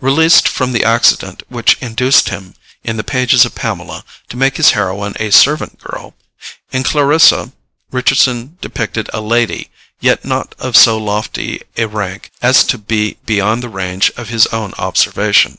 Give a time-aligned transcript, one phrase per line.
[0.00, 4.70] Released from the accident which induced him in the pages of Pamela to make his
[4.70, 6.14] heroine a servant girl,
[6.72, 7.52] in Clarissa,
[7.90, 9.68] Richardson depicted a lady,
[10.00, 14.46] yet not of so lofty a rank as to be beyond the range of his
[14.46, 15.58] own observation.